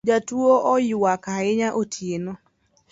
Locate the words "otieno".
1.81-2.33